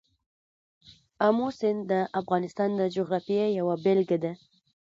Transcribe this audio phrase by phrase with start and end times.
[1.27, 4.31] آمو سیند د افغانستان د جغرافیې یوه بېلګه ده.